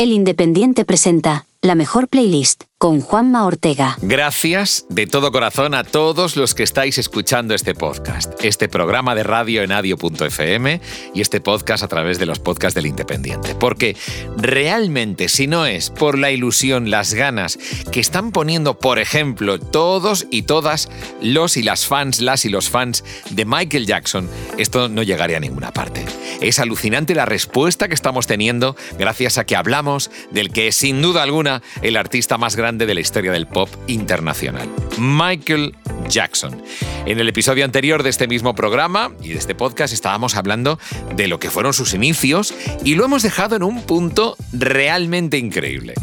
[0.00, 3.98] El Independiente presenta la mejor playlist con Juanma Ortega.
[4.00, 9.22] Gracias de todo corazón a todos los que estáis escuchando este podcast, este programa de
[9.22, 10.80] radio en adio.fm
[11.12, 13.54] y este podcast a través de los podcasts del Independiente.
[13.54, 13.98] Porque
[14.38, 17.58] realmente, si no es por la ilusión, las ganas
[17.92, 20.88] que están poniendo, por ejemplo, todos y todas
[21.20, 24.26] los y las fans, las y los fans de Michael Jackson,
[24.56, 26.06] esto no llegaría a ninguna parte.
[26.40, 31.02] Es alucinante la respuesta que estamos teniendo gracias a que hablamos del que es sin
[31.02, 35.74] duda alguna el artista más grande de la historia del pop internacional, Michael
[36.08, 36.62] Jackson.
[37.06, 40.78] En el episodio anterior de este mismo programa y de este podcast estábamos hablando
[41.16, 45.94] de lo que fueron sus inicios y lo hemos dejado en un punto realmente increíble.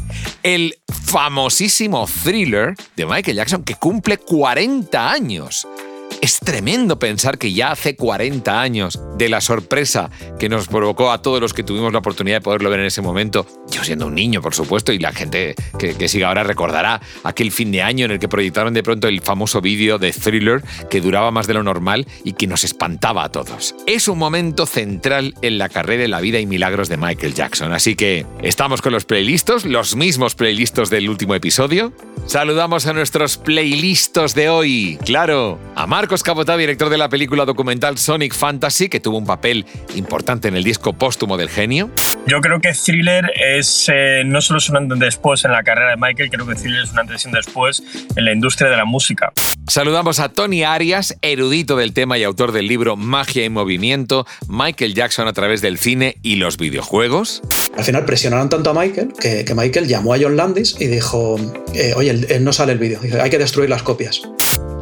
[0.43, 0.75] El
[1.05, 5.67] famosísimo thriller de Michael Jackson que cumple 40 años.
[6.19, 11.21] Es tremendo pensar que ya hace 40 años de la sorpresa que nos provocó a
[11.21, 14.15] todos los que tuvimos la oportunidad de poderlo ver en ese momento, yo siendo un
[14.15, 18.11] niño, por supuesto, y la gente que, siga ahora recordará aquel fin de año en
[18.11, 21.63] el que proyectaron de pronto el famoso vídeo de Thriller que duraba más de lo
[21.63, 23.75] normal y que nos espantaba a todos.
[23.85, 27.73] Es un momento central en la carrera, la vida y milagros de Michael Jackson.
[27.73, 31.93] Así que estamos con los playlistos, los mismos playlistos del último episodio.
[32.25, 34.97] Saludamos a nuestros playlistos de hoy.
[35.05, 39.65] Claro, a Marcos Cabotá, director de la película documental Sonic Fantasy, que tuvo un papel
[39.93, 41.89] importante en el disco póstumo del genio.
[42.27, 45.63] Yo creo que Thriller es eh, no solo es un antes y después en la
[45.63, 47.83] carrera de Michael, creo que Thriller es un antes y un después
[48.15, 49.33] en la industria de la música.
[49.67, 54.93] Saludamos a Tony Arias, erudito del tema y autor del libro Magia y Movimiento, Michael
[54.93, 57.41] Jackson a través del cine y los videojuegos.
[57.77, 61.35] Al final presionaron tanto a Michael que, que Michael llamó a John Landis y dijo,
[61.73, 64.21] eh, oye, él no sale el vídeo, hay que destruir las copias.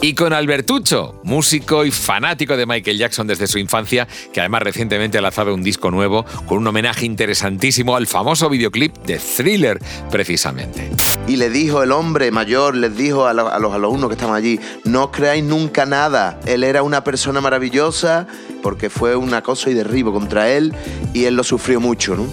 [0.01, 5.17] Y con Albertucho, músico y fanático de Michael Jackson desde su infancia, que además recientemente
[5.17, 9.79] ha lanzado un disco nuevo con un homenaje interesantísimo al famoso videoclip de Thriller,
[10.11, 10.91] precisamente.
[11.27, 14.35] Y le dijo el hombre mayor, les dijo a, los, a los alumnos que estaban
[14.35, 18.27] allí, no creáis nunca nada, él era una persona maravillosa
[18.61, 20.73] porque fue un acoso y derribo contra él
[21.13, 22.27] y él lo sufrió mucho, ¿no?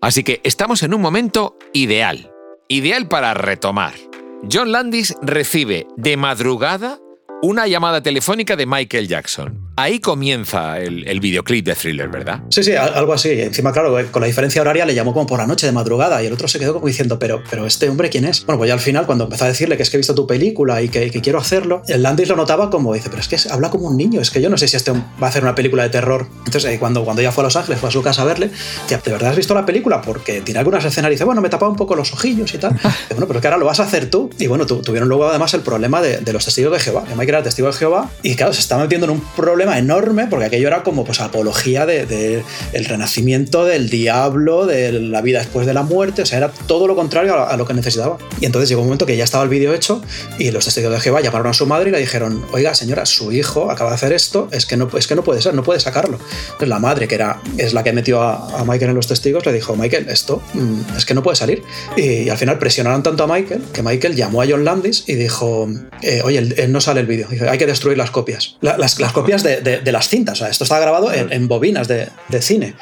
[0.00, 2.30] Así que estamos en un momento ideal,
[2.68, 3.94] ideal para retomar.
[4.42, 6.98] John Landis recibe de madrugada
[7.42, 9.65] una llamada telefónica de Michael Jackson.
[9.78, 12.40] Ahí comienza el, el, videoclip de Thriller, ¿verdad?
[12.48, 13.28] Sí, sí, algo así.
[13.42, 16.26] Encima, claro, con la diferencia horaria le llamó como por la noche de madrugada y
[16.26, 18.46] el otro se quedó como diciendo, pero, pero ¿este hombre quién es?
[18.46, 20.26] Bueno, pues ya al final, cuando empezó a decirle que es que he visto tu
[20.26, 23.36] película y que, que quiero hacerlo, el Landis lo notaba como, dice, pero es que
[23.50, 25.54] habla como un niño, es que yo no sé si este va a hacer una
[25.54, 26.26] película de terror.
[26.46, 28.48] Entonces, eh, cuando, cuando ya fue a Los Ángeles, fue a su casa a verle,
[28.84, 30.00] decía, ¿de verdad has visto la película?
[30.00, 32.80] Porque tiene algunas escenas y dice, bueno, me tapaba un poco los ojillos y tal.
[33.10, 34.30] Y bueno, pero que ahora lo vas a hacer tú.
[34.38, 37.10] Y bueno, tu, tuvieron luego además el problema de, de los testigos de Jehová, que
[37.10, 40.46] Michael era testigo de Jehová y claro, se está metiendo en un problema enorme porque
[40.46, 45.66] aquello era como pues apología del de, el renacimiento del diablo, de la vida después
[45.66, 48.18] de la muerte, o sea, era todo lo contrario a, lo que necesitaba.
[48.40, 50.02] Y entonces llegó un momento que ya estaba el vídeo hecho
[50.38, 53.32] y los testigos de Jehová llamaron a su madre y le dijeron, oiga señora, su
[53.32, 55.80] hijo acaba de hacer esto, es que no, es que no puede ser, no puede
[55.80, 56.18] sacarlo.
[56.44, 59.52] Entonces la madre, que era, es la que metió a, Michael en los testigos, le
[59.52, 61.62] dijo, Michael, esto mmm, es que no puede salir.
[61.96, 65.68] Y, al final presionaron tanto a Michael que Michael llamó a John Landis y dijo,
[66.02, 68.56] eh, oye, él, no sale el vídeo, hay que destruir las copias.
[68.60, 71.32] La, las, las, copias de, de, de, las cintas, o sea, esto está grabado en,
[71.32, 72.74] en bobinas de, de cine.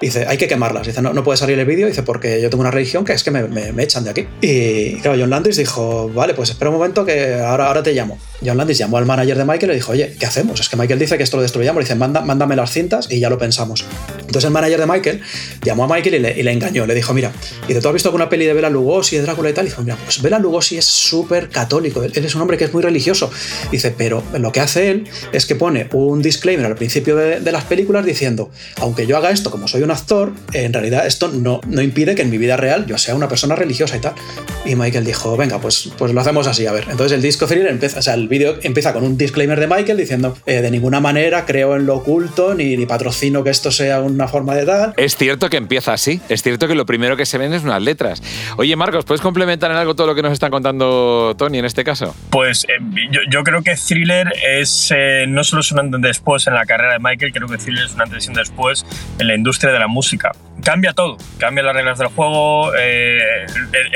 [0.00, 0.86] Dice, hay que quemarlas.
[0.86, 1.86] Dice, no, no puede salir el vídeo.
[1.86, 4.26] Dice, porque yo tengo una religión que es que me, me, echan de aquí.
[4.40, 8.18] Y claro, John Landis dijo, vale, pues espera un momento que ahora, ahora te llamo.
[8.42, 10.58] John Landis llamó al manager de Michael y le dijo, oye, ¿qué hacemos?
[10.58, 11.84] Es que Michael dice que esto lo destruyamos.
[11.84, 13.84] Dice, Manda, mándame las cintas y ya lo pensamos.
[14.20, 15.20] Entonces el manager de Michael
[15.62, 16.86] llamó a Michael y le, y le engañó.
[16.86, 17.30] Le dijo, mira,
[17.68, 19.66] y ¿tú has visto alguna peli de Bela Lugosi, de Drácula y tal?
[19.66, 22.02] Y dijo, mira, pues Bela Lugosi es súper católico.
[22.02, 23.30] Él, él, es un hombre que es muy religioso.
[23.70, 27.52] Dice, pero lo que hace él es que pone un disclaimer al principio de, de
[27.52, 31.60] las películas diciendo, aunque yo haga esto como soy un actor, en realidad esto no,
[31.66, 34.14] no impide que en mi vida real yo sea una persona religiosa y tal.
[34.64, 36.84] Y Michael dijo, venga, pues, pues lo hacemos así, a ver.
[36.90, 39.96] Entonces el disco thriller empieza, o sea, el vídeo empieza con un disclaimer de Michael
[39.96, 44.00] diciendo, eh, de ninguna manera creo en lo oculto, ni, ni, patrocino que esto sea
[44.00, 44.94] una forma de tal.
[44.96, 47.82] Es cierto que empieza así, es cierto que lo primero que se ven es unas
[47.82, 48.22] letras.
[48.56, 51.84] Oye, Marcos, ¿puedes complementar en algo todo lo que nos está contando Tony en este
[51.84, 52.14] caso?
[52.30, 52.80] Pues eh,
[53.10, 56.64] yo, yo, creo que Thriller es, eh, no solo es un antes después en la
[56.66, 58.84] carrera de Michael, creo que Thriller es un antes y un después
[59.18, 63.46] en la industria de la música cambia todo, cambia las reglas del juego eh,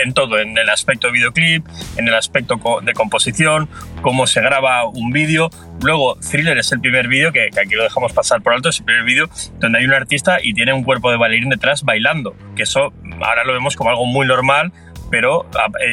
[0.03, 1.67] en, todo, en el aspecto de videoclip,
[1.97, 3.69] en el aspecto de composición,
[4.03, 5.51] cómo se graba un vídeo.
[5.83, 8.79] Luego, Thriller es el primer vídeo, que, que, aquí lo dejamos pasar por alto, es
[8.79, 9.29] el primer vídeo
[9.59, 13.45] donde hay un artista y tiene un cuerpo de bailarín detrás bailando, que eso ahora
[13.45, 14.73] lo vemos como algo muy normal,
[15.11, 15.47] pero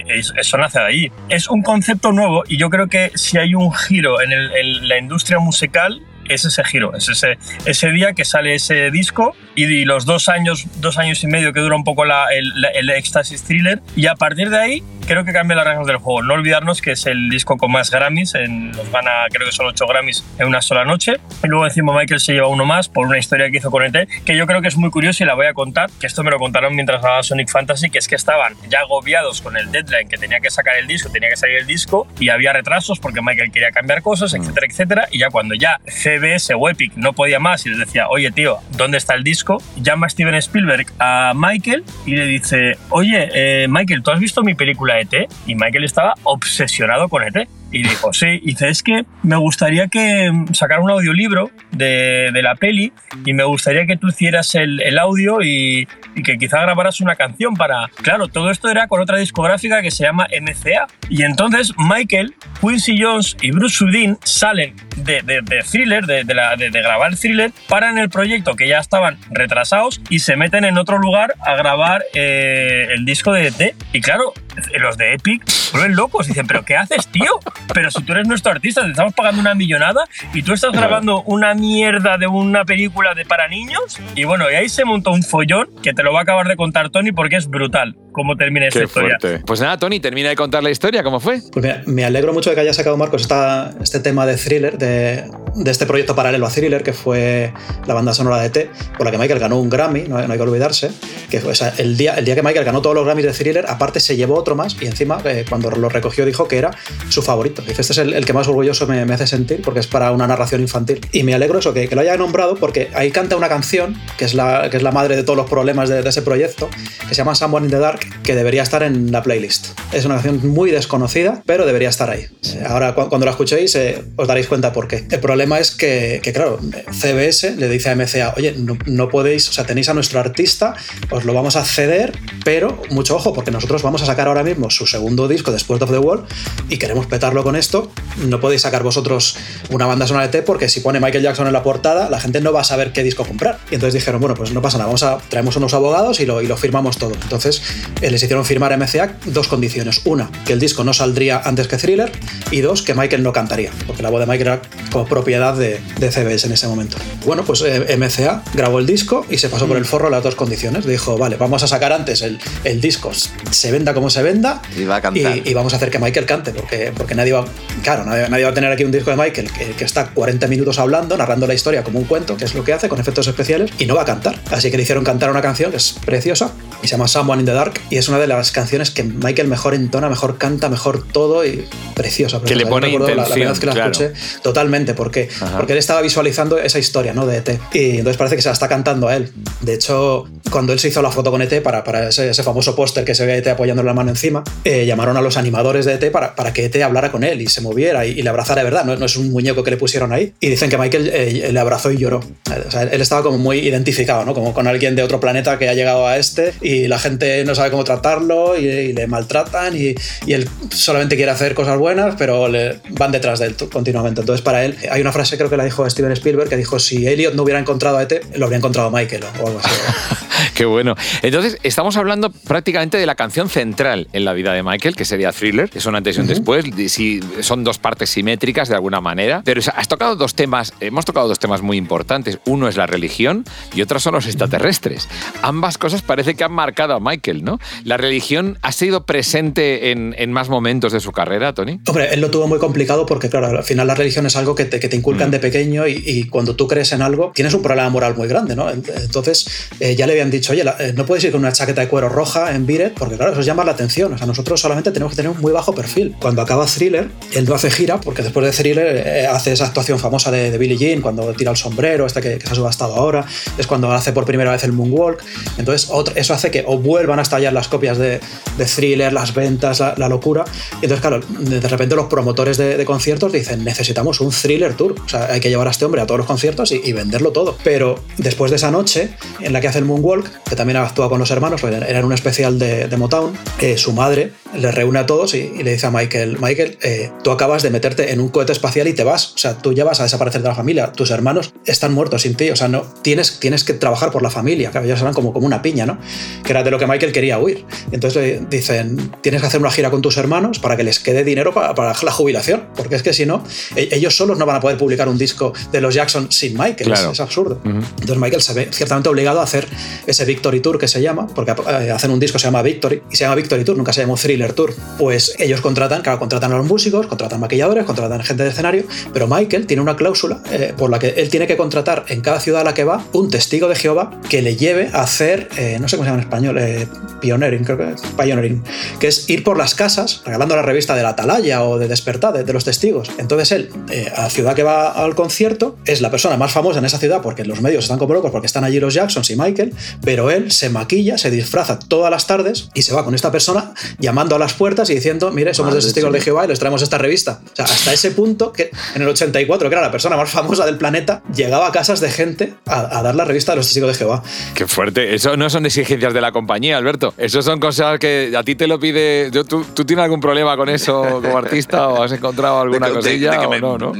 [0.08, 1.12] eso nace de ahí.
[1.30, 5.40] Es un concepto nuevo y yo creo que si hay un giro en la industria
[5.40, 6.02] musical
[6.34, 10.66] es ese giro, es ese, ese día que sale ese disco y, los dos años,
[10.80, 14.16] dos años y medio que dura un poco la, el, el éxtasis thriller y a
[14.16, 16.22] partir de ahí creo que cambia las reglas del juego.
[16.22, 19.66] No olvidarnos que es el disco con más Grammys, en, nos gana creo que son
[19.68, 21.16] 8 Grammys en una sola noche.
[21.44, 24.08] Y luego encima Michael se lleva uno más por una historia que hizo con ET,
[24.26, 26.32] que yo creo que es muy curioso y la voy a contar, que esto me
[26.32, 30.08] lo contaron mientras jugaba Sonic Fantasy, que es que estaban ya agobiados con el deadline,
[30.08, 33.22] que tenía que sacar el disco, tenía que salir el disco, y había retrasos porque
[33.22, 35.80] Michael quería cambiar cosas, etcétera, etcétera, y ya cuando ya
[36.22, 36.60] CBS o
[36.96, 39.58] no podía más y les decía, oye tío, ¿dónde está el disco?
[39.78, 44.54] Llama Steven Spielberg a Michael y le dice, oye, eh, Michael, ¿tú has visto mi
[44.54, 45.30] película ET?
[45.46, 47.48] Y Michael estaba obsesionado con ET.
[47.74, 52.56] Y dijo, sí, y es que me gustaría que sacara un audiolibro de, de, la
[52.56, 52.92] peli
[53.26, 57.54] y me gustaría que tú hicieras el, audio y, y, que quizá grabaras una canción
[57.54, 57.90] para...
[58.02, 60.88] Claro, todo esto era con otra discográfica que se llama MCA.
[61.10, 66.56] Y entonces Michael, Quincy Jones y Bruce Sudin salen de, de, de Thriller, de, la,
[66.56, 70.98] de, grabar Thriller, paran el proyecto que ya estaban retrasados y se meten en otro
[70.98, 73.76] lugar a grabar eh, el disco de ET.
[73.94, 74.34] Y claro,
[74.80, 76.28] los de Epic vuelven locos.
[76.28, 77.40] Dicen, ¿pero qué haces, tío?
[77.74, 81.24] Pero si tú eres nuestro artista, te estamos pagando una millonada y tú estás grabando
[81.24, 84.00] una mierda de una película de para niños.
[84.16, 86.56] Y bueno, y ahí se montó un follón que te lo va a acabar de
[86.56, 89.18] contar Tony porque es brutal cómo termina esta historia.
[89.46, 91.42] Pues nada, Tony, termina de contar la historia, ¿cómo fue?
[91.52, 94.78] Pues mira, me alegro mucho de que haya sacado Marcos esta, este tema de thriller,
[94.78, 95.26] de,
[95.56, 97.54] de, este proyecto paralelo a thriller, que fue
[97.86, 100.42] la banda sonora de T, por la que Michael ganó un Grammy, no, hay que
[100.42, 100.92] olvidarse.
[101.30, 101.42] Que
[101.78, 104.36] el, día, el día que Michael ganó todos los Grammys de thriller, aparte se llevó
[104.36, 106.72] otro más y encima, eh, cuando lo recogió, dijo que era
[107.10, 107.62] su favorito.
[107.62, 110.28] Dice, este es el, que más orgulloso me, me, hace sentir porque es para una
[110.28, 111.00] narración infantil.
[111.12, 114.26] Y me alegro eso, que, que, lo haya nombrado porque ahí canta una canción, que
[114.26, 116.70] es la, que es la madre de todos los problemas de, de ese proyecto,
[117.08, 119.68] que se llama Someone in the Dark, que debería estar en la playlist.
[119.92, 122.28] Es una canción muy desconocida, pero debería estar ahí.
[122.66, 125.06] Ahora, cuando la escuchéis, eh, os daréis cuenta por qué.
[125.10, 126.60] El problema es que, que claro,
[126.92, 130.76] CBS le dice a MCA, oye, no, no, podéis, o sea, tenéis a nuestro artista,
[131.10, 134.70] os lo vamos a ceder, pero mucho ojo, porque nosotros vamos a sacar ahora mismo
[134.70, 136.26] su segundo disco, Después of the Wall,
[136.70, 137.92] y queremos petarlo con esto.
[138.28, 139.38] No podéis sacar vosotros
[139.70, 142.42] una banda sonora de T, porque si pone Michael Jackson en la portada, la gente
[142.42, 143.60] no va a saber qué disco comprar.
[143.70, 146.42] Y entonces dijeron, bueno, pues no pasa nada, vamos a traemos unos abogados y lo,
[146.42, 147.14] y lo firmamos todo.
[147.14, 147.62] Entonces
[148.02, 150.02] les hicieron firmar a MCA dos condiciones.
[150.06, 152.12] Una, que el disco no saldría antes que Thriller,
[152.52, 154.62] y dos, que Michael no cantaría, porque la voz de Michael era
[154.92, 156.98] como propiedad de, de CBS en ese momento.
[157.26, 160.36] Bueno, pues eh, MCA grabó el disco y se pasó por el forro las dos
[160.36, 160.86] condiciones.
[160.86, 164.86] Dijo, vale, vamos a sacar antes el, el disco, se venda como se venda, y,
[164.86, 165.38] va a cantar.
[165.38, 167.46] y, y vamos a hacer que Michael cante, porque, porque nadie va,
[167.84, 170.48] claro, nadie, nadie, va a tener aquí un disco de Michael que, que, está 40
[170.48, 173.28] minutos hablando, narrando la historia como un cuento, que es lo que hace con efectos
[173.28, 174.40] especiales, y no va a cantar.
[174.52, 176.52] Así que le hicieron cantar una canción que es preciosa
[176.82, 179.48] y se llama Someone in the Dark, y es una de las canciones que Michael
[179.48, 182.42] mejor entona, mejor canta, mejor todo, y preciosa.
[182.42, 183.92] Que le pone intención, la, la que la claro.
[183.92, 187.26] escuché, totalmente, porque, porque él estaba visualizando esa historia ¿no?
[187.26, 189.32] de ET, y entonces parece que se la está cantando a él.
[189.62, 192.76] De hecho, cuando él se hizo la foto con ET para, para ese, ese famoso
[192.76, 195.86] póster que se ve a ET apoyándole la mano encima, eh, llamaron a los animadores
[195.86, 198.30] de ET para, para que ET hablara con él y se moviera y, y le
[198.30, 198.86] abrazara de verdad.
[198.86, 200.34] No, no, es un muñeco que le pusieron ahí.
[200.40, 202.20] Y dicen que Michael eh, le abrazó y lloró.
[202.68, 204.34] O sea, él estaba como muy identificado, ¿no?
[204.34, 207.56] Como con alguien de otro planeta que ha llegado a este y la gente no
[207.56, 209.96] sabe cómo tratarlo y, y le maltratan y,
[210.26, 214.22] y, él solamente quiere hacer cosas buenas, pero le van detrás de él continuamente.
[214.22, 217.08] Entonces, para él, hay una frase, creo que la dijo Steven Spielberg, que dijo: si
[217.08, 219.70] Elliot no hubiera encontrado a ET, lo habría encontrado a Michael o algo así.
[220.54, 220.96] Qué bueno.
[221.22, 225.32] Entonces, estamos hablando prácticamente de la canción central en la vida de Michael, que sería
[225.32, 226.34] Thriller, que son antes y un uh -huh.
[226.34, 226.66] después.
[226.92, 229.42] Si son dos partes simétricas de alguna manera.
[229.46, 232.40] Pero has tocado dos temas, hemos tocado dos temas muy importantes.
[232.46, 235.08] Uno es la religión y otro son los extraterrestres.
[235.42, 237.60] Ambas cosas parece que han marcado a Michael, ¿no?
[237.84, 241.80] La religión ha sido presente en, en más momentos de su carrera, Tony.
[241.88, 244.66] Hombre, él lo tuvo muy complicado porque, claro, al final la religión es algo que
[244.66, 245.32] te, que te inculcan mm.
[245.32, 248.56] de pequeño y, y, cuando tú crees en algo, tienes un problema moral muy grande,
[248.56, 248.70] ¿no?
[248.70, 251.82] Entonces, eh, ya le habían dicho, oye, la, eh, no puedes ir con una chaqueta
[251.82, 254.14] de cuero roja en Biret porque, claro, eso llama la atención.
[254.14, 256.16] O sea, nosotros solamente tenemos que tener un muy bajo perfil.
[256.20, 260.00] Cuando acaba Thriller, él no hace gira porque después de Thriller eh, hace esa actuación
[260.00, 262.96] famosa de, de Billie Jean cuando tira el sombrero, este que, que, se ha subastado
[262.96, 263.26] ahora,
[263.58, 265.24] es cuando hace por primera vez el Moonwalk.
[265.58, 267.22] Entonces, otro, eso hace que o vuelvan a
[267.54, 268.20] las copias de,
[268.58, 270.44] de Thriller, las ventas, la, la, locura.
[270.82, 274.96] Y entonces, claro, de repente los promotores de, de, conciertos dicen, necesitamos un Thriller Tour.
[275.06, 277.32] O sea, hay que llevar a este hombre a todos los conciertos y, y venderlo
[277.32, 277.58] todo.
[277.64, 281.20] Pero después de esa noche en la que hace el Moonwalk, que también actúa con
[281.20, 285.34] los hermanos, era un especial de, de Motown, eh, su madre le reúne a todos
[285.34, 288.88] y, le dice a Michael, Michael, eh, tú acabas de meterte en un cohete espacial
[288.88, 291.54] y te vas, o sea, tú ya vas a desaparecer de la familia, tus hermanos
[291.66, 294.86] están muertos sin ti, o sea, no, tienes, tienes que trabajar por la familia, claro,
[294.86, 295.98] ellos eran como, como una piña, ¿no?
[296.44, 297.66] Que era de lo que Michael quería huir.
[297.92, 301.24] Entonces le dicen, tienes que hacer una gira con tus hermanos para que les quede
[301.24, 303.44] dinero para, para la jubilación, porque es que si no,
[303.76, 306.92] e, ellos solos no van a poder publicar un disco de los Jackson sin Michael,
[306.92, 307.60] es, absurdo.
[307.64, 309.68] Entonces Michael se ve ciertamente obligado a hacer
[310.08, 313.04] ese Victory Tour que se llama, porque eh, hacen un disco que se llama Victory,
[313.12, 314.74] y se llama Victory Tour, nunca se llamó Thriller Tour.
[314.98, 318.84] Pues ellos contratan, claro, contratan a los músicos, contratan maquilladores, contratan gente de escenario,
[319.14, 322.40] pero Michael tiene una cláusula eh, por la que él tiene que contratar en cada
[322.40, 325.78] ciudad a la que va un testigo de Jehová que le lleve a hacer, eh,
[325.80, 326.88] no sé cómo se llama en español, eh,
[327.22, 328.64] pioneering, creo que es pioneering,
[329.00, 332.34] que es ir por las casas regalando la revista de la Atalaya o de Despertar
[332.34, 333.10] de, los testigos.
[333.18, 333.70] Entonces él,
[334.16, 337.22] a la ciudad que va al concierto, es la persona más famosa en esa ciudad
[337.22, 339.74] porque los medios están como locos porque están allí los Jacksons y Michael,
[340.04, 343.74] pero él se maquilla, se disfraza todas las tardes y se va con esta persona
[344.00, 346.82] llamando a las puertas y diciendo, mire, somos los testigos de Jehová y les traemos
[346.82, 347.42] esta revista.
[347.46, 350.66] O sea, hasta ese punto que en el 84, que era la persona más famosa
[350.66, 353.96] del planeta, llegaba a casas de gente a, dar la revista de los testigos de
[353.96, 354.24] Jehová.
[354.56, 355.14] Qué fuerte.
[355.16, 357.11] Eso no son exigencias de la compañía, Alberto.
[357.18, 359.32] Eso son cosas que a ti te lo pide.
[359.32, 363.60] ¿Tú, tú tienes algún problema con eso como artista o has encontrado alguna cosilla o
[363.60, 363.94] no, no?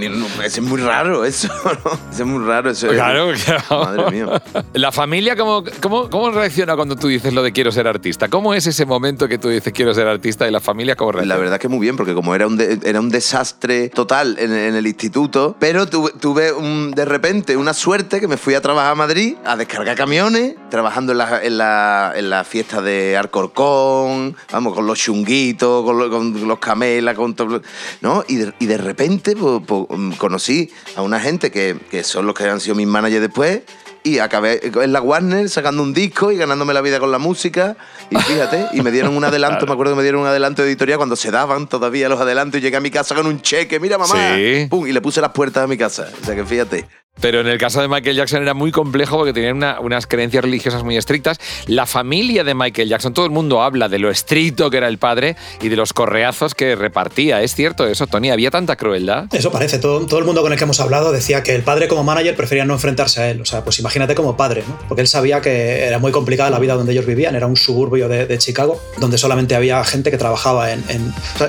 [0.44, 1.48] Es muy raro eso,
[1.86, 2.00] ¿no?
[2.12, 2.88] Es muy raro eso.
[2.90, 3.86] Claro, claro.
[3.86, 4.42] Madre mía.
[4.74, 8.28] La familia, ¿cómo, cómo, ¿cómo reacciona cuando tú dices lo de quiero ser artista?
[8.28, 11.36] ¿Cómo es ese momento que tú dices quiero ser artista y la familia cómo reacciona?
[11.36, 14.88] La verdad que muy bien, porque como era un, era un desastre total en, el
[14.88, 18.96] instituto, pero tuve, tuve un, de repente una suerte que me fui a trabajar a
[18.96, 24.74] Madrid a descargar camiones, trabajando en la, en la, en la fiesta de Arcorcón, vamos,
[24.74, 27.62] con los chunguitos, con, los camelas, con todo,
[28.02, 28.24] ¿no?
[28.28, 29.86] Y de, y de repente pues, pues,
[30.18, 33.62] conocí a una gente que, que son los que han sido mis managers después
[34.04, 37.78] y acabé en la Warner sacando un disco y ganándome la vida con la música.
[38.10, 40.70] Y fíjate, y me dieron un adelanto, me acuerdo que me dieron un adelanto de
[40.70, 43.80] editorial cuando se daban todavía los adelantos y llegué a mi casa con un cheque,
[43.80, 44.36] mira mamá,
[44.70, 46.10] pum, y le puse las puertas a mi casa.
[46.22, 47.01] O sea que fíjate.
[47.20, 50.84] Pero en el caso de Michael Jackson era muy complejo porque tenían unas creencias religiosas
[50.84, 51.40] muy estrictas.
[51.68, 54.98] La familia de Michael Jackson, todo el mundo habla de lo estricto que era el
[54.98, 57.42] padre y de los correazos que repartía.
[57.42, 58.32] ¿Es cierto eso, Tony?
[58.32, 59.26] ¿Había tanta crueldad?
[59.34, 59.78] Eso parece.
[59.78, 62.36] Todo, todo el mundo con el que hemos hablado decía que el padre como manager
[62.36, 63.42] prefería no enfrentarse a él.
[63.42, 64.80] O sea, pues imagínate como padre, ¿no?
[64.88, 67.36] Porque él sabía que era muy complicada la vida donde ellos vivían.
[67.36, 70.84] Era un suburbio de, Chicago donde solamente había gente que trabajaba en...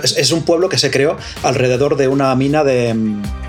[0.03, 2.95] es, un pueblo que se creó alrededor de una mina de,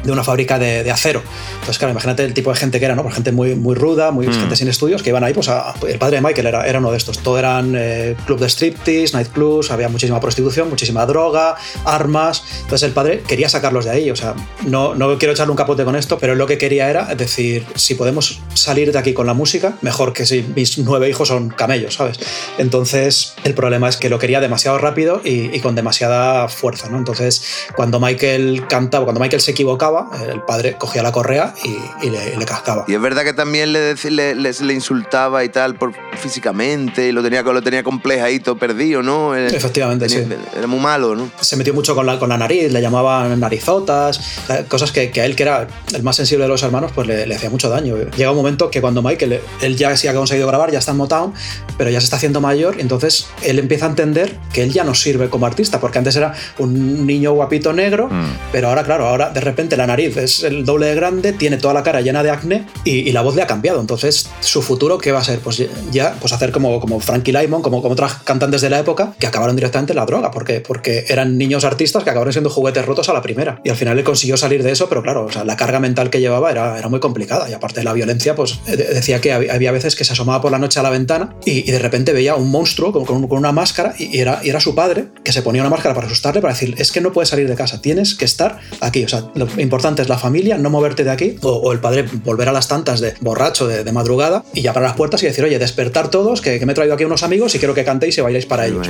[0.04, 1.24] de una fábrica de, de acero.
[1.56, 3.04] Entonces, claro, imagínate el tipo de gente que era, ¿no?
[3.04, 4.34] Pues gente muy, muy ruda, muy mm.
[4.34, 5.50] gente sin estudios, que iban ahí, pues
[5.88, 7.20] el padre de Michael era, era uno de estos.
[7.20, 11.56] Todo eran eh, club de striptease, nightclubs, había muchísima prostitución, muchísima droga,
[11.86, 12.44] armas.
[12.62, 14.12] Entonces el padre quería sacarlos de ahí.
[14.12, 17.16] O sea, no, no quiero echarle un capote con esto, pero lo que quería era
[17.16, 21.30] decir, si podemos salir de aquí con la música, mejor que si mis nueve hijos
[21.30, 22.20] son camellos, ¿sabes?
[22.58, 26.98] Entonces el problema es que lo quería demasiado rápido y, con demasiada fuerza, ¿no?
[26.98, 27.44] Entonces
[27.76, 32.38] cuando Michael cantaba, cuando Michael se equivocaba, el padre cogía la correa y, y le,
[32.38, 32.86] le, cascaba.
[32.88, 37.22] Y es verdad que también le, le, le, insultaba y tal por, físicamente, y lo
[37.24, 39.36] tenía, lo tenía complejadito, perdido, ¿no?
[39.36, 40.24] Efectivamente, sí.
[40.58, 41.30] Era muy malo, ¿no?
[41.42, 44.20] Se metió mucho con la, con la nariz, le llamaban narizotas,
[44.68, 47.34] cosas que, que, a él, que era el más sensible de los hermanos, pues le,
[47.34, 47.96] hacía mucho daño.
[48.16, 50.98] Llega un momento que cuando Michael, él ya sí ha conseguido grabar, ya está en
[50.98, 51.34] Motown,
[51.78, 54.84] pero ya se está haciendo mayor, y entonces él empieza a entender que él ya
[54.84, 58.52] no sirve como artista, porque antes era un niño guapito negro, mm.
[58.52, 61.74] pero ahora, claro, ahora de repente la nariz es el doble de grande, tiene toda
[61.74, 63.80] la cara llena de acné y, la voz le ha cambiado.
[63.80, 65.40] Entonces, su futuro, ¿qué va a ser?
[65.40, 65.62] Pues
[65.92, 69.28] ya, pues hacer como, como Frankie Lymon, como, como otras cantantes de la época, que
[69.28, 73.10] acabaron directamente en la droga, porque, porque eran niños artistas que acabaron siendo juguetes rotos
[73.10, 73.62] a la primera.
[73.64, 76.10] Y al final él consiguió salir de eso, pero claro, o sea, la carga mental
[76.10, 77.50] que llevaba era, era muy complicada.
[77.50, 80.60] Y aparte de la violencia, pues decía que había veces que se asomaba por la
[80.60, 84.20] noche a la ventana y, de repente veía un monstruo con, con, una máscara y
[84.20, 86.92] era, y era su padre que se ponía una máscara para asustarle, para decir, es
[86.92, 89.04] que no puedes salir de casa, tienes que estar aquí.
[89.04, 92.06] O sea, lo importante es la familia, no moverte de aquí, o, o el padre
[92.24, 95.44] volver a las tantas de borracho de, madrugada y ya para las puertas y decir,
[95.44, 98.22] oye, despertar todos, que, me he traído aquí unos amigos y quiero que cantéis y
[98.22, 98.88] bailáis para ellos.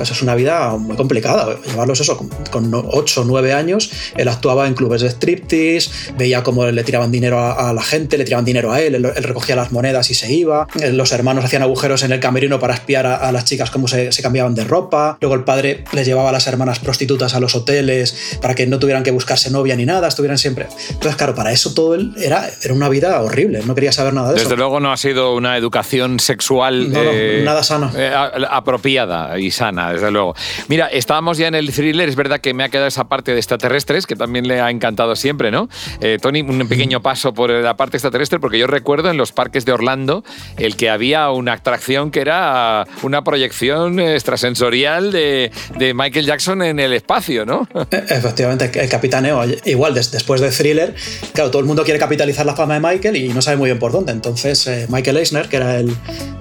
[0.00, 1.56] Eso es una vida muy complicada.
[1.66, 2.16] Llevarlos eso,
[2.50, 7.12] con, 8 o 9 años, él actuaba en clubes de striptease, veía cómo le tiraban
[7.12, 10.32] dinero a, la gente, le tiraban dinero a él, él, recogía las monedas y se
[10.32, 10.66] iba.
[10.80, 14.12] Eh, los hermanos hacían agujeros en el camerino para espiar a, las chicas cómo se,
[14.12, 15.18] se, cambiaban de ropa.
[15.20, 18.78] Luego el padre les llevaba a las hermanas prostitutas a los hoteles para que no
[18.78, 20.66] tuvieran que buscarse novia ni nada, estuvieran siempre.
[20.88, 24.28] Entonces, claro, para eso todo él era, era una vida horrible, no quería saber nada
[24.28, 24.50] de Desde eso.
[24.50, 27.92] Desde luego no ha sido una educación sexual no, no, eh, nada sana.
[27.96, 28.12] Eh,
[28.48, 30.34] apropiada y sana, desde luego.
[30.68, 33.38] Mira, estábamos ya en el thriller, es verdad que me ha quedado esa parte de
[33.38, 35.68] extraterrestres, que también le ha encantado siempre, ¿no?
[36.00, 39.64] Eh, Tony, un pequeño paso por la parte extraterrestre, porque yo recuerdo en los parques
[39.64, 40.24] de Orlando
[40.56, 46.80] el que había una atracción que era una proyección extrasensorial de, de Michael Jackson en
[46.80, 47.68] el espacio, ¿no?
[47.90, 49.42] E, efectivamente, el capitaneo.
[49.64, 50.94] Igual, después de thriller,
[51.32, 53.78] claro, todo el mundo quiere capitalizar la fama de Michael y no sabe muy bien
[53.78, 54.10] por dónde.
[54.10, 55.94] Entonces, eh, Michael Eisner, que era el,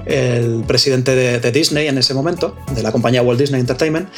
[0.07, 4.09] el presidente de, Disney en ese momento, de la compañía Walt Disney Entertainment,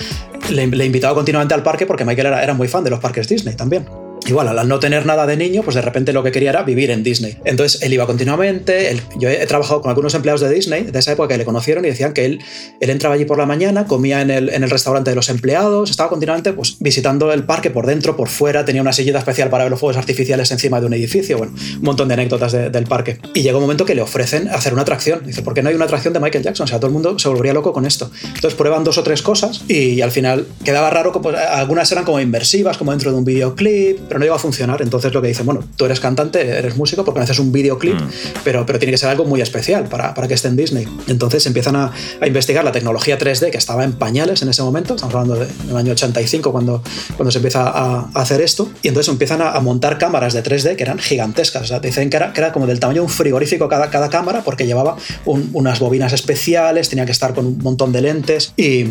[0.50, 3.27] le, le invitaba continuamente al parque porque Michael era, era muy fan de los parques
[3.27, 3.86] Disney también.
[4.28, 6.92] Igual, al no tener nada de niño, pues de repente lo que quería era vivir
[6.92, 7.38] en Disney.
[7.44, 8.96] Entonces él iba continuamente.
[9.18, 11.90] Yo he trabajado con algunos empleados de Disney de esa época que le conocieron y
[11.90, 12.40] decían que él,
[12.80, 16.78] entraba allí por la mañana, comía en el, restaurante de los empleados, estaba continuamente pues,
[16.80, 19.98] visitando el parque por dentro, por fuera, tenía una sillita especial para ver los fuegos
[19.98, 21.38] artificiales encima de un edificio.
[21.38, 23.20] Bueno, un montón de anécdotas de, del parque.
[23.34, 25.22] Y llegó un momento que le ofrecen hacer una atracción.
[25.25, 26.66] Dice, ¿por qué no hay una atracción de Michael Jackson?
[26.66, 28.12] O sea, todo el mundo se volvería loco con esto.
[28.24, 32.20] Entonces prueban dos o tres cosas y, al final quedaba raro, pues, algunas eran como
[32.20, 34.82] inmersivas, como dentro de un videoclip, pero no iba a funcionar.
[34.82, 37.96] Entonces lo que dicen, bueno, tú eres cantante, eres músico, porque no haces un videoclip,
[37.96, 38.10] mm.
[38.44, 40.86] pero, pero tiene que ser algo muy especial para, para que esté en Disney.
[41.08, 44.96] Entonces empiezan a, a, investigar la tecnología 3D que estaba en pañales en ese momento,
[44.96, 46.84] estamos hablando del año 85 cuando,
[47.15, 50.44] cuando se empieza a, a hacer esto, y entonces empiezan a, a, montar cámaras de
[50.44, 51.62] 3D que eran gigantescas.
[51.62, 54.10] O sea, dicen que era, que era como del tamaño de un frigorífico cada, cada
[54.10, 58.51] cámara porque llevaba un, unas bobinas especiales, tenía que estar con un montón de lentes
[58.58, 58.88] y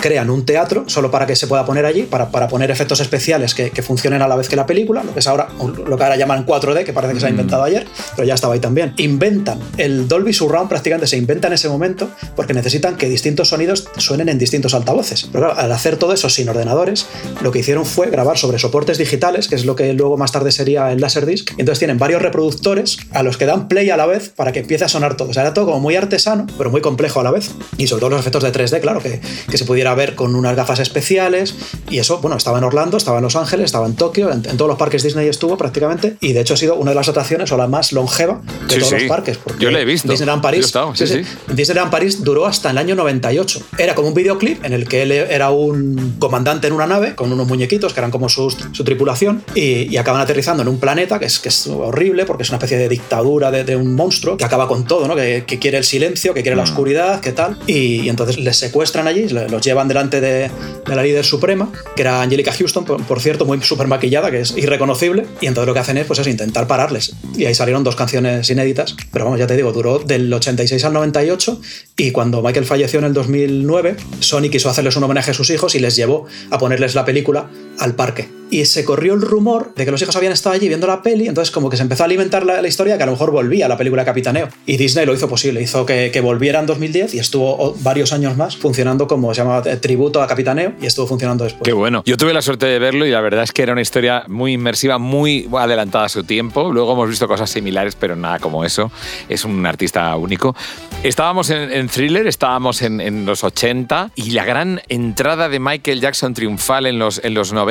[0.00, 3.54] crean un teatro solo para que se pueda poner allí, para, para poner efectos especiales
[3.54, 6.02] que, que funcionen a la vez que la película, lo que es ahora lo que
[6.02, 8.94] ahora llaman 4D, que parece que se ha inventado ayer, pero ya estaba ahí también.
[8.96, 13.88] Inventan el Dolby Surround, prácticamente se inventa en ese momento, porque necesitan que distintos sonidos
[13.98, 15.28] suenen en distintos altavoces.
[15.32, 17.06] Pero claro, al hacer todo eso sin ordenadores,
[17.42, 20.52] lo que hicieron fue grabar sobre soportes digitales, que es lo que luego más tarde
[20.52, 21.50] sería el Laserdisc.
[21.58, 24.84] Entonces tienen varios reproductores a los que dan play a la vez para que empiece
[24.84, 25.30] a sonar todo.
[25.30, 27.50] O sea, era todo como muy artesano, pero muy complejo a la vez.
[27.76, 30.56] Y sobre todo los efectos de 3D, claro, que, que se pudiera ver con unas
[30.56, 31.54] gafas especiales.
[31.90, 34.58] Y eso, bueno, estaba en Orlando, estaba en Los Ángeles, estaba en Tokio, en, en
[34.58, 37.52] todos los parques Disney estuvo prácticamente y de hecho ha sido una de las atracciones
[37.52, 38.94] o la más longeva de sí, todos sí.
[39.00, 39.38] los parques.
[39.58, 40.10] Yo la he visto.
[40.10, 41.04] Disneyland París, estado, sí,
[41.52, 43.60] Disneyland París duró hasta el año 98.
[43.78, 47.32] Era como un videoclip en el que él era un comandante en una nave con
[47.32, 51.18] unos muñequitos que eran como su, su tripulación y, y, acaban aterrizando en un planeta
[51.18, 54.36] que es, que es horrible porque es una especie de dictadura de, de un monstruo
[54.36, 55.14] que acaba con todo, ¿no?
[55.14, 56.58] que, que, quiere el silencio, que quiere Mm.
[56.58, 57.58] la oscuridad, que tal.
[57.66, 60.50] Y, y, entonces les secuestran allí, los llevan delante de,
[60.86, 64.43] de la líder suprema, que era Angelica Houston, por, por cierto, muy súper maquillada, que
[64.56, 65.26] irreconocible.
[65.40, 67.14] Y entonces lo que hacen es, pues, es intentar pararles.
[67.36, 68.94] Y ahí salieron dos canciones inéditas.
[69.12, 71.60] Pero vamos, ya te digo, duró del 86 al 98.
[71.96, 75.74] Y cuando Michael falleció en el 2009, Sony quiso hacerles un homenaje a sus hijos
[75.74, 78.28] y les llevó a ponerles la película al parque.
[78.50, 81.26] Y se corrió el rumor de que los hijos habían estado allí viendo la peli,
[81.26, 83.66] entonces como que se empezó a alimentar la, la historia que a lo mejor volvía
[83.66, 84.48] la película Capitaneo.
[84.64, 88.36] Y Disney lo hizo posible, hizo que, que, volviera en 2010 y estuvo varios años
[88.36, 91.64] más funcionando como se llama tributo a Capitaneo y estuvo funcionando después.
[91.64, 92.02] Qué bueno.
[92.06, 94.52] Yo tuve la suerte de verlo y la verdad es que era una historia muy
[94.52, 96.70] inmersiva, muy adelantada a su tiempo.
[96.72, 98.92] Luego hemos visto cosas similares, pero nada como eso.
[99.28, 100.54] Es un artista único.
[101.02, 106.00] Estábamos en, en Thriller, estábamos en, en, los 80 y la gran entrada de Michael
[106.00, 107.63] Jackson triunfal en los, en los 90.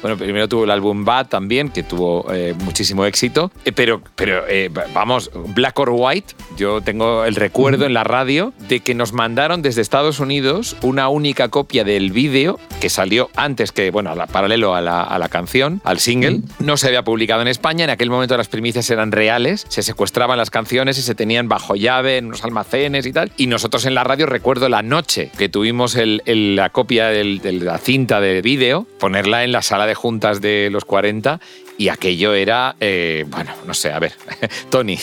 [0.00, 3.50] Bueno, primero tuvo el álbum Bad también, que tuvo eh, muchísimo éxito.
[3.64, 8.52] Eh, pero, pero eh, vamos, Black or White, yo tengo el recuerdo en la radio
[8.68, 13.72] de que nos mandaron desde Estados Unidos una única copia del vídeo que salió antes
[13.72, 16.40] que, bueno, a la, paralelo a la, a la, canción, al single.
[16.58, 17.84] No se había publicado en España.
[17.84, 19.64] En aquel momento las primicias eran reales.
[19.68, 23.32] Se secuestraban las canciones y se tenían bajo llave en unos almacenes y tal.
[23.36, 27.40] Y nosotros en la radio recuerdo la noche que tuvimos el, el, la copia del,
[27.40, 31.38] de la cinta de vídeo, ponerla en la sala de juntas de los 40
[31.82, 34.12] y aquello era, eh, bueno, no sé, a ver,
[34.70, 34.96] Tony,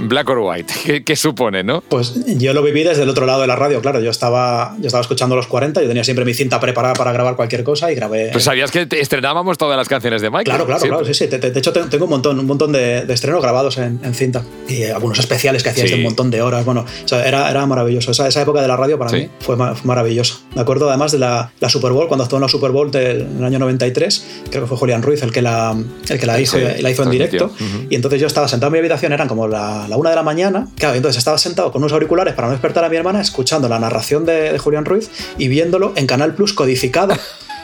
[0.00, 1.80] Black or White, ¿qué, ¿qué, supone, no?
[1.80, 4.88] Pues yo lo viví desde el otro lado de la radio, claro, yo estaba, yo
[4.88, 7.94] estaba escuchando los 40, yo tenía siempre mi cinta preparada para grabar cualquier cosa y
[7.94, 8.28] grabé...
[8.32, 10.44] Pues sabías que estrenábamos todas las canciones de Michael.
[10.44, 13.40] Claro, claro, claro, sí, sí, de, hecho tengo un montón, un montón de, de estrenos
[13.40, 15.94] grabados en, en, cinta y algunos especiales que hacías sí.
[15.94, 18.68] de un montón de horas, bueno, o sea, era, era maravilloso, esa, esa época de
[18.68, 19.16] la radio para sí.
[19.16, 20.34] mí fue maravillosa.
[20.54, 23.42] Me acuerdo además de la, la Super Bowl, cuando actuó en la Super Bowl del
[23.42, 25.74] año 93, creo que fue Julián Ruiz el que la,
[26.10, 27.46] el que la hizo, sí, la hizo en directo.
[27.46, 27.86] Uh -huh.
[27.90, 30.22] Y entonces yo estaba sentado en mi habitación, eran como la, la, una de la
[30.22, 30.66] mañana.
[30.76, 33.78] Claro, entonces estaba sentado con unos auriculares para no despertar a mi hermana, escuchando la
[33.78, 37.14] narración de, de Julián Ruiz y viéndolo en Canal Plus codificado.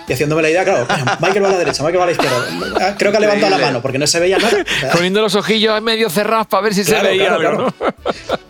[0.09, 0.87] Y haciéndome la idea, claro,
[1.21, 2.97] Michael va a la derecha, Michael va a la izquierda.
[2.97, 4.65] Creo que ha levantado la mano porque no se veía nada.
[4.93, 7.73] Poniendo los ojillos medio cerrados para ver si se veía algo.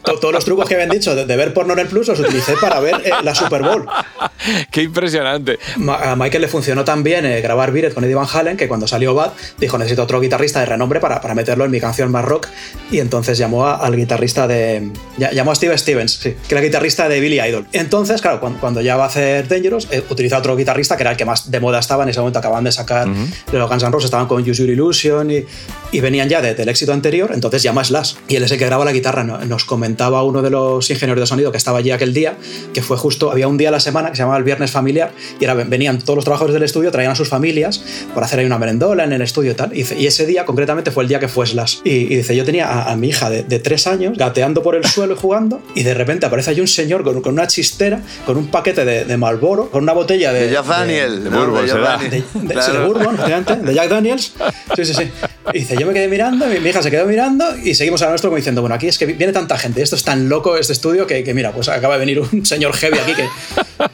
[0.02, 2.80] Todos los trucos que habían dicho de, ver porno en el Plus los utilicé para
[2.80, 3.86] ver eh, la Super Bowl.
[4.70, 5.58] Qué impresionante.
[5.88, 9.14] a Michael le funcionó también eh, grabar Beat con Eddie Van Halen, que cuando salió
[9.14, 12.48] Bad dijo necesito otro guitarrista de renombre para, para meterlo en mi canción más rock.
[12.90, 14.90] Y entonces llamó al guitarrista de.
[15.16, 17.66] Llamó a Steve Stevens, sí, que era guitarrista de Billy Idol.
[17.72, 21.16] Entonces, claro, cuando, ya va a hacer Dangerous, eh, utiliza otro guitarrista que era el
[21.16, 22.38] que más de moda estaba en ese momento.
[22.38, 25.44] Acaban de sacar de los Guns N' Roses, estaban con Use Your Illusion y,
[25.92, 27.30] y venían ya del éxito anterior.
[27.32, 28.14] Entonces llama a Slash.
[28.28, 29.24] Y él es el que graba la guitarra.
[29.24, 32.36] Nos comentaba uno de los ingenieros de sonido que estaba allí aquel día,
[32.72, 35.12] que fue justo, había un día a la semana que se llamaba el Viernes Familiar
[35.40, 37.82] y era, venían todos los trabajadores del estudio, traían a sus familias
[38.14, 39.76] por hacer ahí una merendola en el estudio y tal.
[39.76, 41.78] Y, ese día, concretamente, fue el día que fue Slash.
[41.84, 45.16] Y, dice, yo tenía a, mi hija de, tres años gateando por el suelo y
[45.16, 48.84] jugando, y de repente aparece ahí un señor con, con una chistera, con un paquete
[48.84, 50.46] de, de Marlboro, con una botella de.
[50.46, 51.24] De Jack Daniels.
[51.24, 54.32] De, Bourbon, de, Bourbon, de Jack Daniels.
[54.74, 55.10] Sí, sí, sí.
[55.52, 58.30] Y dice, yo me quedé mirando, mi, hija se quedó mirando y seguimos a nuestro
[58.30, 61.06] como diciendo, bueno, aquí es que viene tanta gente, esto es tan loco este estudio
[61.06, 63.28] que, que mira, pues acaba de venir un señor heavy aquí que,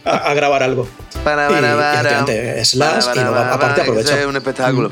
[0.04, 0.88] a, grabar algo.
[1.24, 2.24] Para, para,
[2.60, 4.16] y, Slash y luego aparte aprovecho.
[4.16, 4.90] Es un espectáculo.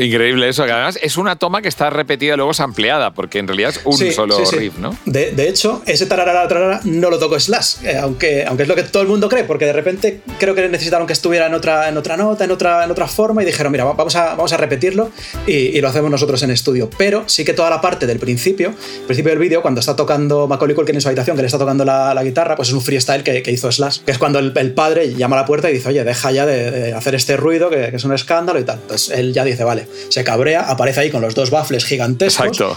[0.00, 3.46] increíble eso, que además es una toma que está repetida luego es ampliada, porque en
[3.46, 4.96] realidad es un solo riff, ¿no?
[5.04, 8.74] De, de, hecho, ese tararara, tararara no lo tocó Slash, eh, aunque, aunque es lo
[8.74, 11.88] que todo el mundo cree, porque de repente creo que necesitaron que estuviera en otra,
[11.88, 14.56] en otra nota, en otra, en otra forma, y dijeron, mira, vamos a, vamos a
[14.56, 15.10] repetirlo
[15.46, 16.90] y, lo hacemos nosotros en estudio.
[16.98, 18.74] Pero sí que toda la parte del principio,
[19.06, 21.84] principio del vídeo, cuando está tocando Macaulay Culkin en su habitación, que le está tocando
[21.84, 24.72] la, la guitarra, pues es un freestyle que, que hizo Slash, que es cuando el,
[24.74, 27.90] padre llama a la puerta y dice, oye, deja ya de, hacer este ruido, que,
[27.92, 28.78] es un escándalo y tal.
[28.82, 32.76] Entonces él ya dice, vale, se cabrea, aparece ahí con los dos baffles gigantescos, Exacto.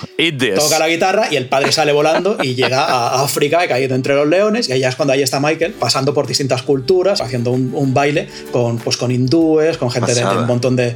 [0.55, 4.27] toca la guitarra y el padre sale volando y llega a África, caído entre los
[4.27, 8.27] leones, y ahí es cuando ahí está Michael, pasando por distintas culturas, haciendo un, baile
[8.51, 10.95] con, pues, con hindúes, con gente de, un montón de,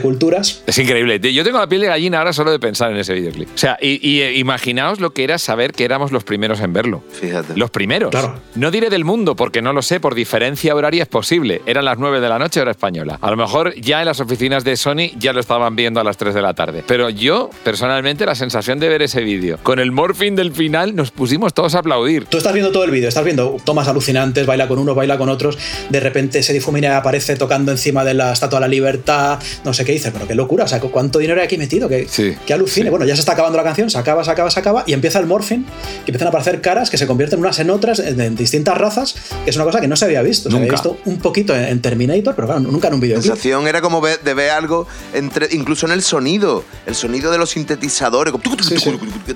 [0.00, 0.62] culturas.
[0.66, 1.18] Es increíble.
[1.32, 3.48] Yo tengo la piel de gallina ahora solo de pensar en ese videoclip.
[3.54, 7.02] O sea, y, eh, imaginaos lo que era saber que éramos los primeros en verlo.
[7.12, 7.56] Fíjate.
[7.56, 8.10] Los primeros.
[8.10, 8.38] Claro.
[8.54, 11.62] No diré del mundo, porque no lo sé, por diferencia horaria es posible.
[11.66, 13.18] Eran las 9 de la noche, hora española.
[13.20, 16.16] A lo mejor ya en las oficinas de Sony ya lo estaban viendo a las
[16.16, 16.84] 3 de la tarde.
[16.86, 21.10] Pero yo, personalmente, la sensación de ver ese vídeo, con el morphing del final, nos
[21.10, 22.26] pusimos todos a aplaudir.
[22.26, 25.28] Tú estás viendo todo el vídeo, estás viendo tomas alucinantes, baila con unos, baila con
[25.28, 25.58] otros,
[25.88, 29.72] de repente se difumina y aparece tocando encima de la Estatua de la Libertad, no
[29.72, 31.88] sé qué dice, pero qué locura, o sea, ¿cuánto dinero hay aquí metido?
[31.88, 32.06] Que,
[32.46, 32.90] que alucine.
[32.90, 35.18] Bueno, ya se está acabando la canción, se acaba, se acaba, se acaba, y empieza
[35.18, 35.64] el morphing,
[36.04, 39.50] que empiezan a aparecer caras que se convierten unas en otras, en, distintas razas, que
[39.50, 40.48] es una cosa que no se había visto.
[40.66, 43.16] Había visto un poquito en Terminator, pero claro, nunca en un video.
[43.16, 47.38] La sensación era como de ver algo, entre, incluso en el sonido, el sonido de
[47.38, 48.32] los sintetizadores,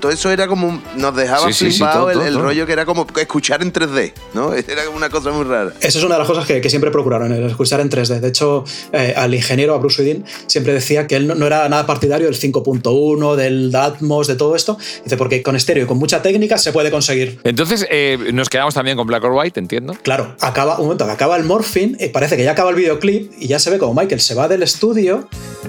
[0.00, 4.12] todo eso era como, nos dejaba flipado el, rollo que era como escuchar en 3D,
[4.34, 4.52] ¿no?
[4.70, 5.72] Era una cosa muy rara.
[5.80, 8.20] Eso es una de las cosas que, siempre procuraron, el escuchar en 3D.
[8.20, 11.86] De hecho, eh, al ingeniero, a Bruce Widin, siempre decía que él no, era nada
[11.86, 14.78] partidario del 5.1, del Atmos, de todo esto.
[15.02, 17.40] Dice, porque con estéreo y con mucha técnica se puede conseguir.
[17.44, 19.96] Entonces, eh, nos quedamos también con Black or White, entiendo.
[20.02, 23.46] Claro, acaba, un momento, acaba el morphing, y parece que ya acaba el videoclip y
[23.46, 25.28] ya se ve como Michael se va del estudio,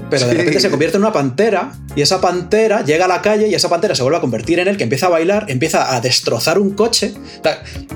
[0.10, 3.48] pero de repente se convierte en una pantera y esa pantera llega a la calle
[3.48, 6.02] y esa pantera se vuelve a convertir en él, que empieza a bailar, empieza a
[6.02, 7.14] destrozar un coche,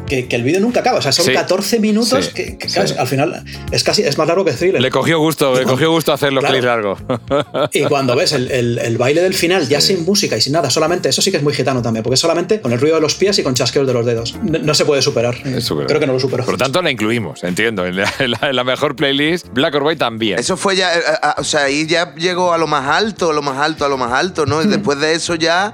[0.08, 2.58] que, el vídeo nunca acaba, o sea, son 14 minutos que,
[2.97, 4.81] al final es casi es más largo que Thriller.
[4.81, 6.97] Le cogió gusto, le cogió gusto hacerlo claro, largo.
[7.71, 11.21] y cuando ves el, baile del final, ya sin música y sin nada, solamente, eso
[11.21, 13.43] sí que es muy gitano también, porque solamente con el ruido de los pies y
[13.43, 14.36] con chasqueos de los dedos.
[14.41, 15.36] No, se puede superar.
[15.41, 16.43] Creo que no lo superó.
[16.43, 20.39] Por lo tanto, la incluimos, entiendo, en la, mejor playlist, Black or White también.
[20.39, 23.34] Eso fue ya, eh, eh, o sea, ahí ya llegó a lo más alto, a
[23.34, 24.62] lo más alto, a lo más alto, ¿no?
[24.62, 24.69] Y hmm.
[24.69, 25.74] después de eso ya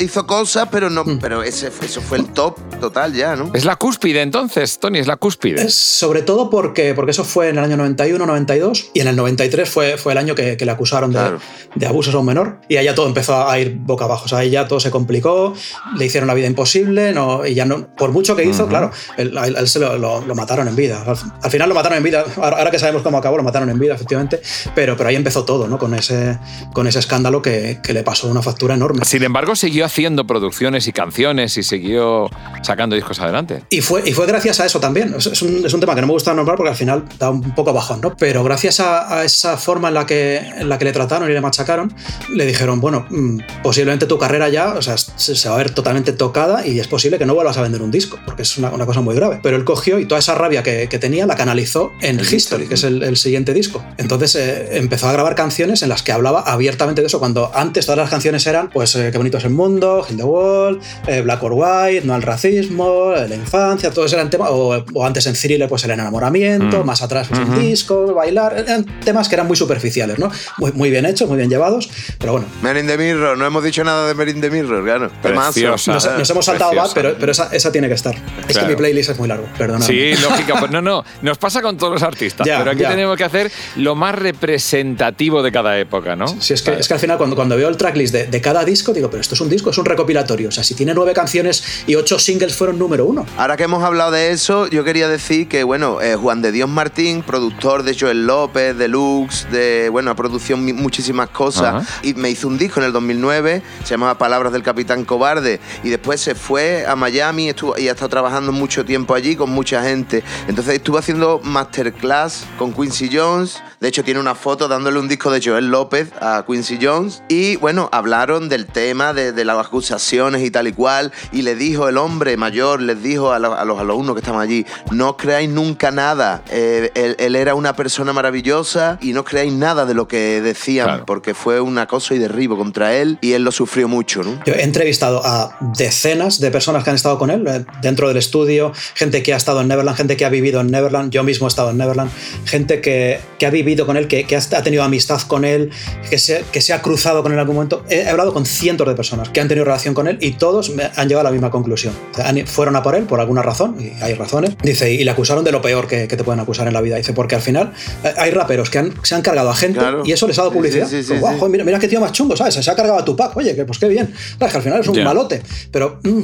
[0.00, 1.18] Hizo, cosas, pero no, hmm.
[1.18, 3.50] pero ese, eso fue el top total ya, ¿no?
[3.54, 5.68] Es la cúspide entonces, Tony, es la cúspide.
[5.68, 9.68] sobre todo porque, porque eso fue en el año 91, 92 y en el 93
[9.68, 11.38] fue, fue el año que, le acusaron de,
[11.76, 14.28] de, abusos a un menor y ahí ya todo empezó a ir boca abajo, o
[14.28, 15.54] sea, ahí ya todo se complicó,
[15.96, 19.36] le hicieron la vida imposible no, y ya no, por mucho que hizo, claro, él,
[19.36, 21.04] él se lo, lo, mataron en vida.
[21.06, 23.94] Al, final lo mataron en vida, ahora, que sabemos cómo acabó, lo mataron en vida,
[23.94, 24.40] efectivamente,
[24.74, 25.78] pero, pero ahí empezó todo, ¿no?
[25.78, 26.38] Con ese,
[26.72, 29.04] con ese escándalo que, que le pasó una factura enorme.
[29.04, 32.30] Sin embargo, siguió haciendo producciones y canciones y siguió
[32.62, 33.62] sacando discos adelante.
[33.70, 35.14] Y fue, y fue gracias a eso también.
[35.16, 37.54] Es un, es un tema que no me gusta nombrar porque al final da un
[37.54, 38.16] poco bajón, ¿no?
[38.16, 41.40] Pero gracias a, esa forma en la, que, en la que le trataron y le
[41.40, 41.92] machacaron,
[42.34, 46.12] le dijeron, bueno, mm, posiblemente tu carrera ya o sea, se va a ver totalmente
[46.12, 48.86] tocada y es posible que no vuelvas a vender un disco, porque es una, una
[48.86, 49.40] cosa muy grave.
[49.42, 52.74] Pero él cogió y toda esa rabia que, que tenía la canalizó en History, que
[52.74, 53.84] es el, el, siguiente disco.
[53.96, 57.86] Entonces eh, empezó a grabar canciones en las que hablaba abiertamente de eso, cuando antes
[57.86, 61.20] todas las canciones eran, pues, eh, qué bonito es el mundo, Hill the Wall, eh,
[61.22, 65.26] Black or White, no al racismo romanticismo, la infancia, todos eran temas, o, o antes
[65.26, 66.86] en Thriller, pues el enamoramiento, Mm.
[66.86, 67.52] más atrás pues Ujú.
[67.54, 70.30] el disco, bailar, eran temas que eran muy superficiales, ¿no?
[70.58, 72.46] Muy, muy bien hechos, muy bien llevados, pero bueno.
[72.62, 75.10] Merin the Mirror, no hemos dicho nada de Merin the Mirror, claro.
[75.22, 75.92] Preciosa.
[75.94, 76.74] Nos, nos hemos saltado.
[76.74, 78.14] Bad, pero, pero esa, esa tiene que estar.
[78.48, 79.84] Es que mi playlist es muy largo, perdona.
[79.84, 80.54] Sí, lógico.
[80.58, 81.04] Pues no, no.
[81.22, 82.46] Nos pasa con todos los artistas.
[82.46, 82.90] Ya, pero aquí ya.
[82.90, 86.28] tenemos que hacer lo más representativo de cada época, ¿no?
[86.28, 88.64] Sí, es que, es que al final cuando, cuando veo el tracklist de, de cada
[88.64, 90.48] disco, digo, pero esto es un disco, es un recopilatorio.
[90.48, 93.26] O sea, si tiene nueve canciones y ocho singles fueron número uno.
[93.36, 96.68] Ahora que hemos hablado de eso, yo quería decir que, bueno, eh, Juan de Dios
[96.68, 102.00] Martín, productor de Joel López, de Lux, de, bueno, ha producido muchísimas cosas, Ajá.
[102.02, 105.88] y me hizo un disco en el 2009, se llamaba Palabras del Capitán Cobarde, y
[105.88, 109.82] después se fue a Miami estuvo, y ha estado trabajando mucho tiempo allí con mucha
[109.82, 110.22] gente.
[110.48, 115.30] Entonces estuvo haciendo masterclass con Quincy Jones, de hecho tiene una foto dándole un disco
[115.30, 120.42] de Joel López a Quincy Jones, y bueno, hablaron del tema, de, de las acusaciones
[120.42, 123.64] y tal y cual, y le dijo el hombre mayor, les dijo a, los- a
[123.64, 128.12] los alumnos que estaban allí, no creáis nunca nada, Eh, él, él era una persona
[128.12, 131.06] maravillosa y no creáis nada de lo que decían, Claro.
[131.06, 134.40] porque fue un acoso y derribo contra él y él lo sufrió mucho, ¿no?
[134.44, 138.16] Yo he entrevistado a decenas de personas que han estado con él eh, dentro del
[138.16, 141.46] estudio, gente que ha estado en Neverland, gente que ha vivido en Neverland, yo mismo
[141.46, 142.10] he estado en Neverland,
[142.44, 145.70] gente que, que ha vivido con él, que, que ha tenido amistad con él,
[146.10, 147.84] que se, que se ha cruzado con él en algún momento.
[147.88, 150.70] He, he hablado con cientos de personas que han tenido relación con él y todos
[150.70, 151.94] me han llegado a la misma conclusión.
[152.12, 155.04] O sea, han- fueron a por él por alguna razón, y hay razones, dice, y
[155.04, 156.96] le acusaron de lo peor que, que te pueden acusar en la vida.
[156.96, 157.72] Dice, porque al final
[158.04, 160.02] eh, hay raperos que han- se han cargado a gente Claro.
[160.04, 160.86] y eso les ha dado publicidad.
[160.88, 161.38] sí, sí, Como, sí, "Guau, sí.
[161.40, 162.54] joder, mira, mira qué tío más chungo, ¿sabes?
[162.54, 163.36] Se ha cargado a Tupac.
[163.36, 164.12] Oye, que pues qué bien.
[164.38, 165.42] Claro, que al final es un malote.
[165.70, 166.22] Pero mm,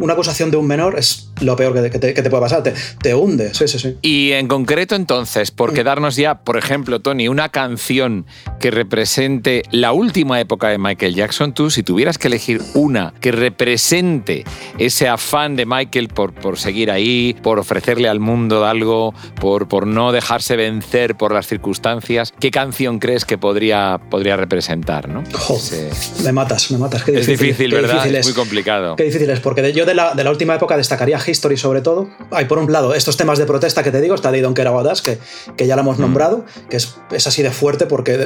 [0.00, 2.62] una acusación de un menor es lo peor que, te, que te puede pasar.
[2.62, 3.96] Te, te hunde, sí, sí, sí.
[4.02, 6.71] Y en concreto, entonces, por quedarnos ya, por ejemplo,
[7.02, 8.24] Tony, una canción
[8.58, 13.30] que represente la última época de Michael Jackson, tú, si tuvieras que elegir una que
[13.30, 14.44] represente
[14.78, 19.86] ese afán de Michael por, por seguir ahí, por ofrecerle al mundo algo, por, por
[19.86, 25.08] no dejarse vencer por las circunstancias, ¿qué canción crees que podría, podría representar?
[25.08, 25.22] ¿no?
[25.54, 25.90] Ese-
[26.24, 27.02] me matas, me matas.
[27.04, 27.94] Qué Es difícil, difícil, qué ¿verdad?
[27.96, 28.96] difícil es muy complicado.
[28.96, 32.08] Qué difícil es, porque yo de la, de la última época destacaría History sobre todo.
[32.30, 34.68] Hay por un lado estos temas de protesta que te digo, está de Don't Care
[34.70, 35.18] About Us, que,
[35.56, 35.80] que ya Mm.
[35.80, 38.16] hemos nombrado, que es, es así de fuerte porque,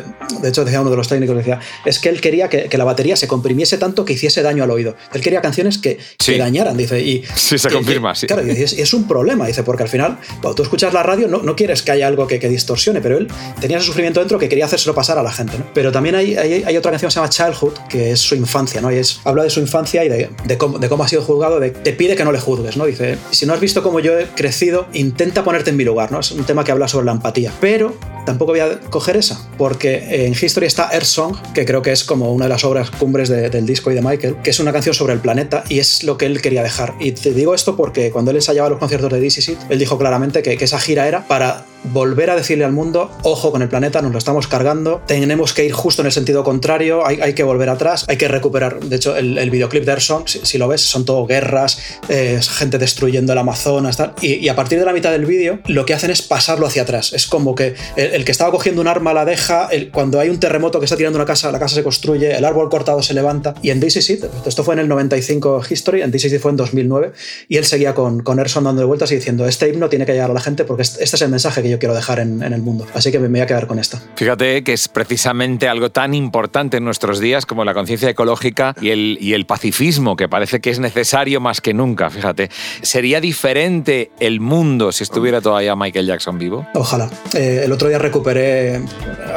[0.41, 2.85] de, hecho decía uno de los técnicos, decía, es que él quería que, que la
[2.85, 4.95] batería se comprimiese tanto que hiciese daño al oído.
[5.13, 6.33] Él quería canciones que, Sí.
[6.33, 7.01] que dañaran, dice.
[7.01, 8.27] Y, Sí, se y- confirma, y- sí.
[8.27, 11.43] Claro, y es, un problema, dice, porque al final, cuando tú escuchas la radio, no,
[11.43, 13.29] no quieres que haya algo que, que distorsione, pero él
[13.61, 15.59] tenía ese sufrimiento dentro que quería hacérselo pasar a la gente.
[15.59, 15.67] ¿no?
[15.75, 18.81] Pero también hay, hay, hay otra canción que se llama Childhood, que es su infancia,
[18.81, 18.91] ¿no?
[18.93, 21.61] Y es, habla de su infancia y de, de cómo, de cómo ha sido juzgado,
[21.61, 22.87] de, te pide que no le juzgues, ¿no?
[22.87, 26.21] Dice, si no has visto cómo yo he crecido, intenta ponerte en mi lugar, ¿no?
[26.21, 27.53] Es un tema que habla sobre la empatía.
[27.61, 27.97] Pero
[28.27, 32.05] tampoco voy a coger esa, porque en History está Earth Song, que creo que es
[32.05, 34.73] como una de las obras cumbres de- del disco y de Michael, que es una
[34.73, 36.95] canción sobre el planeta y es lo que él quería dejar.
[37.01, 39.97] Y te digo esto porque cuando él ensayaba los conciertos de DC Seed, él dijo
[39.97, 43.69] claramente que, que esa gira era para volver a decirle al mundo, ojo con el
[43.69, 47.43] planeta, nos lo estamos cargando, tenemos que ir justo en el sentido contrario, hay, que
[47.43, 48.81] volver atrás, hay que recuperar.
[48.81, 52.79] De hecho, el, videoclip de Earth Song, si, lo ves, son todo guerras, eh, gente
[52.79, 54.15] destruyendo el Amazonas, tal.
[54.21, 57.13] Y, a partir de la mitad del vídeo, lo que hacen es pasarlo hacia atrás.
[57.13, 60.79] Es como que el, que estaba cogiendo un arma la deja, cuando hay un terremoto
[60.79, 63.55] que está tirando una casa, la casa se construye, el árbol cortado se levanta.
[63.63, 66.57] Y en DC Seed, esto fue en el 95 History, en DC Seed fue en
[66.57, 67.13] 2009,
[67.49, 70.31] y él seguía con, con Erson dando vueltas y diciendo, este himno tiene que llegar
[70.31, 72.53] a la gente porque este este es el mensaje que yo quiero dejar en, en
[72.53, 72.87] el mundo.
[72.95, 74.01] Así que me voy a quedar con esta.
[74.17, 78.91] Fíjate que es precisamente algo tan importante en nuestros días como la conciencia ecológica y
[78.91, 82.51] el, y el pacifismo, que parece que es necesario más que nunca, fíjate.
[82.83, 86.67] ¿Sería diferente el mundo si estuviera todavía Michael Jackson vivo?
[86.75, 87.11] Ojalá.
[87.35, 88.81] Eh, el otro día recuperé,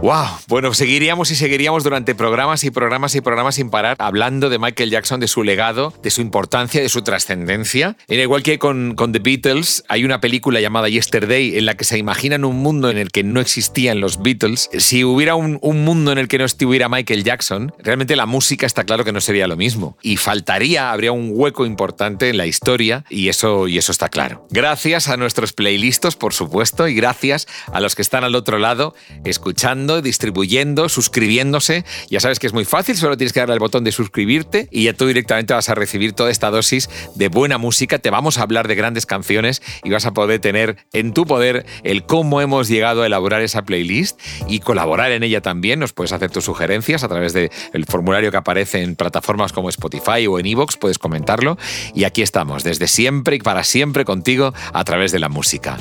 [0.00, 4.60] Wow, bueno, seguiríamos y seguiríamos durante programas y programas y programas sin parar hablando de
[4.60, 7.96] Michael Jackson, de su legado, de su importancia, de su trascendencia.
[8.06, 11.98] En igual que con, The Beatles, hay una película llamada Yesterday en la que se
[11.98, 14.70] imaginan un mundo en el que no existían los Beatles.
[14.78, 18.66] Si hubiera un, un mundo en el que no estuviera Michael Jackson, realmente la música
[18.66, 19.98] está claro que no sería lo mismo.
[20.00, 24.46] Y faltaría, habría un hueco importante en la historia y eso, y eso está claro.
[24.50, 28.94] Gracias a nuestros playlistos, por supuesto, y gracias a los que están al otro lado
[29.24, 31.84] escuchando distribuyendo, suscribiéndose.
[32.10, 34.84] Ya sabes que es muy fácil, solo tienes que darle al botón de suscribirte y
[34.84, 37.98] ya tú directamente vas a recibir toda esta dosis de buena música.
[37.98, 41.66] Te vamos a hablar de grandes canciones y vas a poder tener en tu poder
[41.82, 45.80] el cómo hemos llegado a elaborar esa playlist y colaborar en ella también.
[45.80, 47.50] Nos puedes hacer tus sugerencias a través del
[47.86, 51.58] formulario que aparece en plataformas como Spotify o en Evox, puedes comentarlo.
[51.94, 55.78] Y aquí estamos, desde siempre y para siempre contigo a través de la música.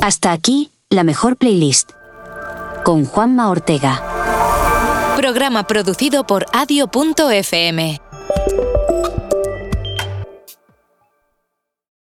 [0.00, 1.90] Hasta aquí, la mejor playlist
[2.82, 4.02] con Juanma Ortega.
[5.16, 8.00] Programa producido por adio.fm.